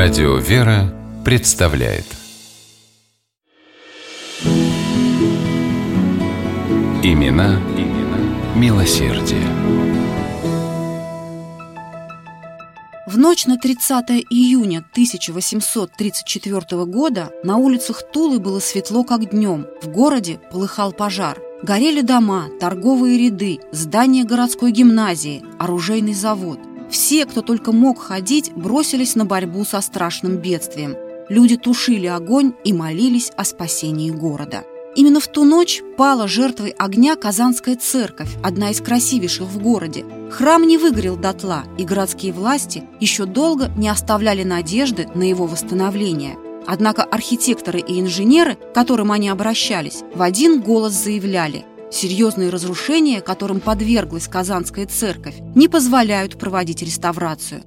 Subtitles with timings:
[0.00, 2.04] Радио «Вера» представляет
[7.02, 8.20] Имена, имена
[8.54, 9.42] милосердие.
[13.08, 19.66] В ночь на 30 июня 1834 года на улицах Тулы было светло, как днем.
[19.82, 21.40] В городе полыхал пожар.
[21.64, 26.60] Горели дома, торговые ряды, здание городской гимназии, оружейный завод.
[26.90, 30.96] Все, кто только мог ходить, бросились на борьбу со страшным бедствием.
[31.28, 34.64] Люди тушили огонь и молились о спасении города.
[34.96, 40.04] Именно в ту ночь пала жертвой огня Казанская церковь, одна из красивейших в городе.
[40.30, 46.36] Храм не выгорел дотла, и городские власти еще долго не оставляли надежды на его восстановление.
[46.66, 53.60] Однако архитекторы и инженеры, к которым они обращались, в один голос заявляли– Серьезные разрушения, которым
[53.60, 57.62] подверглась Казанская церковь, не позволяют проводить реставрацию.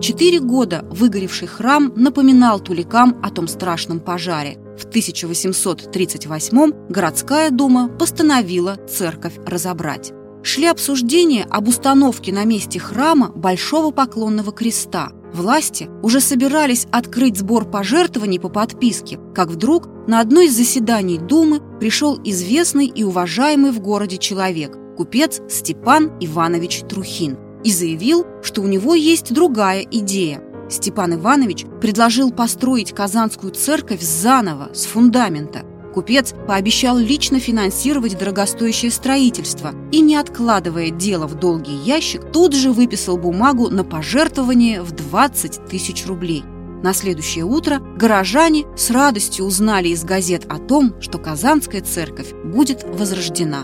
[0.00, 4.58] Четыре года выгоревший храм напоминал туликам о том страшном пожаре.
[4.78, 10.12] В 1838 городская дума постановила церковь разобрать.
[10.44, 15.10] Шли обсуждения об установке на месте храма Большого Поклонного Креста.
[15.32, 21.62] Власти уже собирались открыть сбор пожертвований по подписке, как вдруг на одно из заседаний Думы
[21.80, 28.66] пришел известный и уважаемый в городе человек, купец Степан Иванович Трухин, и заявил, что у
[28.66, 30.42] него есть другая идея.
[30.68, 35.64] Степан Иванович предложил построить Казанскую церковь заново, с фундамента.
[35.94, 42.72] Купец пообещал лично финансировать дорогостоящее строительство и, не откладывая дело в долгий ящик, тут же
[42.72, 46.42] выписал бумагу на пожертвование в 20 тысяч рублей.
[46.82, 52.82] На следующее утро горожане с радостью узнали из газет о том, что Казанская церковь будет
[52.82, 53.62] возрождена.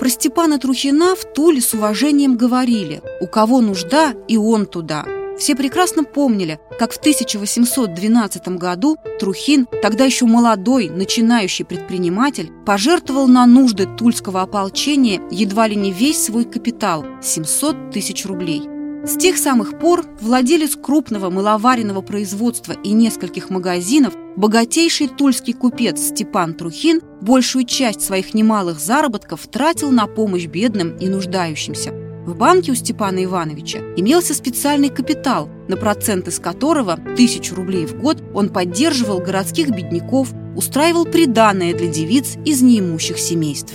[0.00, 5.19] Про Степана Трухина в Туле с уважением говорили «У кого нужда, и он туда».
[5.40, 13.46] Все прекрасно помнили, как в 1812 году Трухин, тогда еще молодой, начинающий предприниматель, пожертвовал на
[13.46, 18.64] нужды тульского ополчения едва ли не весь свой капитал– 700 тысяч рублей–
[19.02, 26.52] с тех самых пор владелец крупного мыловаренного производства и нескольких магазинов, богатейший тульский купец Степан
[26.52, 31.99] Трухин большую часть своих немалых заработков тратил на помощь бедным и нуждающимся.
[32.26, 37.98] В банке у Степана Ивановича имелся специальный капитал, на проценты с которого тысячу рублей в
[37.98, 43.72] год он поддерживал городских бедняков, устраивал приданное для девиц из неимущих семейств.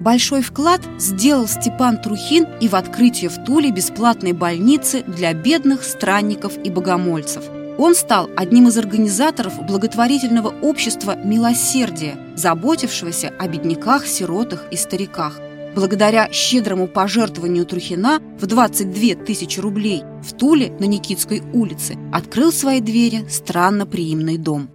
[0.00, 6.54] Большой вклад сделал Степан Трухин и в открытие в Туле бесплатной больницы для бедных странников
[6.62, 7.44] и богомольцев.
[7.78, 15.40] Он стал одним из организаторов благотворительного общества «Милосердие», заботившегося о бедняках, сиротах и стариках.
[15.74, 22.80] Благодаря щедрому пожертвованию Трухина в 22 тысячи рублей в Туле на Никитской улице открыл свои
[22.80, 24.68] двери странно-приимный дом.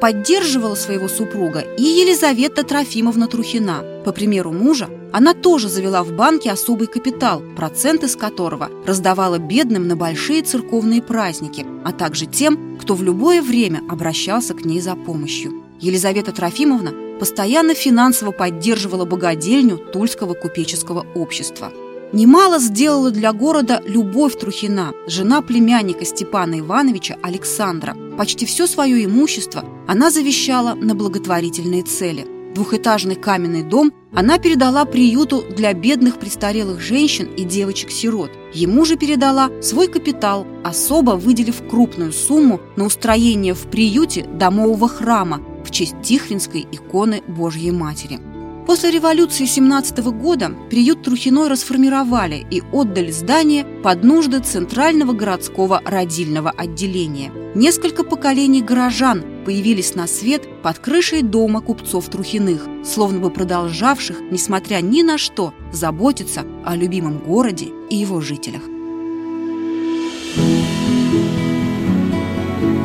[0.00, 4.02] Поддерживала своего супруга и Елизавета Трофимовна Трухина.
[4.04, 9.88] По примеру мужа, она тоже завела в банке особый капитал, проценты с которого раздавала бедным
[9.88, 14.94] на большие церковные праздники, а также тем, кто в любое время обращался к ней за
[14.94, 15.64] помощью.
[15.80, 21.72] Елизавета Трофимовна постоянно финансово поддерживала богадельню Тульского купеческого общества–
[22.12, 27.94] Немало сделала для города Любовь Трухина, жена племянника Степана Ивановича Александра.
[28.16, 32.26] Почти все свое имущество она завещала на благотворительные цели.
[32.54, 38.30] Двухэтажный каменный дом она передала приюту для бедных престарелых женщин и девочек-сирот.
[38.54, 45.42] Ему же передала свой капитал, особо выделив крупную сумму на устроение в приюте домового храма
[45.64, 48.20] в честь Тихвинской иконы Божьей Матери.
[48.68, 56.50] После революции 17 года приют Трухиной расформировали и отдали здание под нужды Центрального городского родильного
[56.50, 57.32] отделения.
[57.54, 64.82] Несколько поколений горожан появились на свет под крышей дома купцов Трухиных, словно бы продолжавших, несмотря
[64.82, 68.60] ни на что, заботиться о любимом городе и его жителях.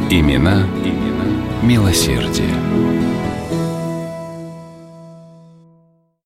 [0.09, 1.32] Имена, имена
[1.63, 3.02] милосердие.